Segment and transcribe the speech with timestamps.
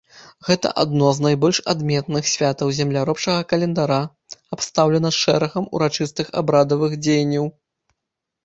[0.45, 3.99] Гэта адно з найбольш адметных святаў земляробчага календара,
[4.57, 7.45] абстаўлена шэрагам урачыстых абрадавых дзеянняў.